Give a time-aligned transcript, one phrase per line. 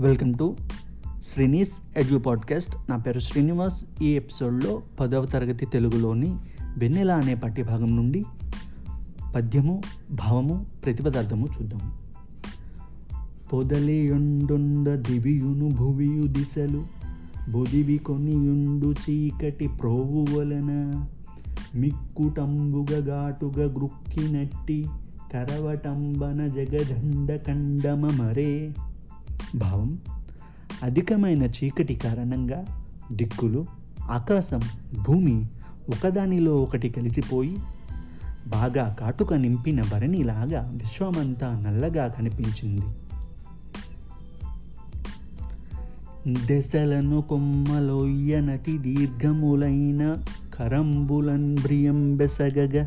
[0.00, 0.56] Welcome to
[1.22, 2.76] Srini's edu podcast.
[2.90, 3.84] నా పేరు శ్రీనివాస్.
[4.02, 6.36] ఈ ఎపిసోడ్లో పదవ తరగతి తెలుగులోని
[6.78, 8.24] వెన్నెల అనే పాఠ్యభాగం నుండి
[9.36, 11.96] పద్యము భావము ప్రతిపదార్థము చూద్దాము.
[13.52, 16.86] పొదలియుండుండ దివియును భువియు దిశలు
[17.50, 21.04] బొదివి కొనియుండు చీకటి ప్రోవు వలన
[21.74, 24.86] మిక్కుటంబుగ గ్రుక్కి గ్రుక్కినట్టి
[25.32, 28.74] కరవటంబన జగదండ కండమ మరే
[29.54, 29.98] భావం
[30.82, 32.64] అధికమైన చీకటి కారణంగా
[33.12, 33.66] దిక్కులు
[34.10, 34.60] ఆకాశం
[35.06, 35.46] భూమి
[35.88, 37.56] ఒకదానిలో ఒకటి కలిసిపోయి
[38.46, 42.86] బాగా కాటుక నింపిన భరణిలాగా విశ్వమంతా నల్లగా కనిపించింది.
[46.46, 52.84] దశలను కొమ్మలోయ్యనతి దీర్ఘములైన కరంబులన్ భ్రియం బెసగగ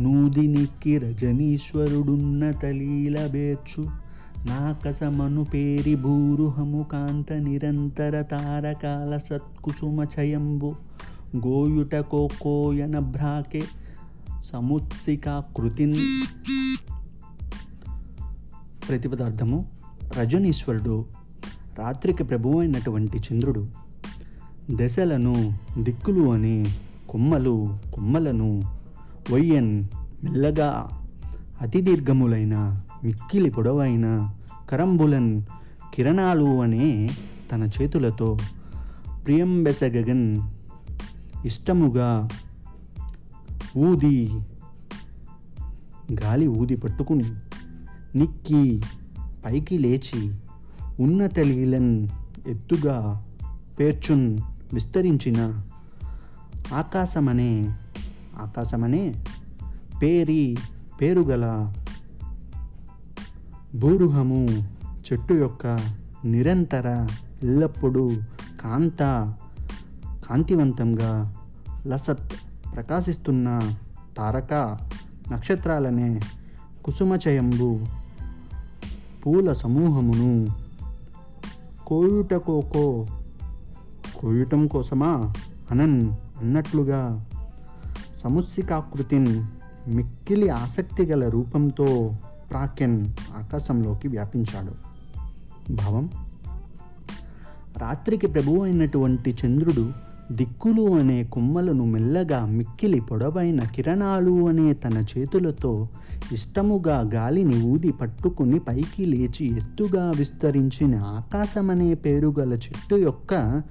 [0.00, 4.09] నూదినిక్కి రజనీశ్వరుడున్న తలీల బేర్చు
[4.46, 10.74] నాకసమను పేరి భూరుహము కాంత నిరంతర తారకాల సత్కుసుమ చయంబు.
[11.46, 13.62] గోయుట కోకోయన భ్రాకే
[14.44, 15.96] సముత్సికాకృతిన్
[18.88, 19.68] ప్రతిపదార్థము
[20.18, 21.04] రజనీశ్వరుడు
[21.78, 23.66] రాత్రికి ప్రభువైనటువంటి అయినటువంటి చంద్రుడు.
[24.70, 26.66] దశలను దిక్కులు అని
[27.08, 28.60] కొమ్మలు కొమ్మలను
[29.32, 29.84] వయ్యన్
[30.24, 30.88] మెల్లగా
[31.60, 34.30] అతి దీర్ఘములైన మిక్కిలి పొడవైన
[34.70, 35.42] కరంబులన్
[35.94, 37.10] కిరణాలు అనే
[37.52, 38.38] తన చేతులతో
[39.24, 40.42] ప్రియంబెసగగన్
[41.44, 42.28] ఇష్టముగా
[43.76, 44.30] ఊది
[46.24, 47.28] గాలి ఊది పట్టుకుని
[48.14, 48.82] నిక్కి
[49.46, 50.20] పైకి లేచి
[51.00, 52.08] ఉన్నత లీలన్
[52.46, 53.26] ఎత్తుగా
[53.78, 54.38] పేర్చున్
[54.72, 55.62] విస్తరించిన
[56.74, 57.52] ఆకాశమనే
[58.40, 59.14] ఆకాశమనే
[60.02, 60.56] పేరి
[61.00, 61.72] పేరుగల
[63.74, 64.48] భూరుహము
[64.88, 65.78] చెట్టు యొక్క
[66.24, 67.06] నిరంతర
[67.42, 68.10] ఎల్లప్పుడూ
[68.60, 68.98] కాంత
[70.06, 71.34] కాంతివంతంగా
[71.86, 72.32] లసత్
[72.74, 73.60] ప్రకాశిస్తున్న
[74.16, 74.78] తారక
[75.32, 76.20] నక్షత్రాలనే
[76.84, 77.80] కుసుమచయంబు
[79.26, 80.48] పూల సమూహమును.
[81.86, 83.06] కోయుటకోకో
[84.16, 85.34] కోయుటం కోసమా?
[85.70, 87.26] అనన్ అన్నట్లుగా
[88.16, 89.46] సముత్సికాకృతిన్
[89.88, 92.12] మిక్కిలి ఆసక్తి గల రూపంతో
[92.50, 93.06] ప్రాకెన్
[93.38, 94.90] ఆకాశంలోకి వ్యాపించాడు.
[95.72, 96.10] భావం?
[97.78, 105.88] రాత్రికి ప్రభువు అయినటువంటి చంద్రుడు దిక్కులు అనే కొమ్మలను మెల్లగా మిక్కిలి పొడవైన కిరణాలు అనే తన చేతులతో
[106.32, 113.62] ఇష్టముగా గాలిని ఊది పట్టుకుని పైకి లేచి ఎత్తుగా విస్తరించిన ఆకాశమనే పేరు గల చెట్టు యొక్క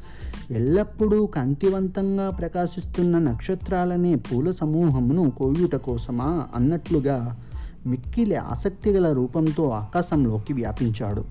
[0.51, 7.37] ఎల్లప్పుడూ కాంతివంతంగా ప్రకాశిస్తున్న నక్షత్రాలనే పూల సమూహమును కోయుట కోసమా అన్నట్లుగా
[7.85, 11.23] మిక్కిలి ఆసక్తిగల రూపంతో ఆకాశంలోకి వ్యాపించాడు.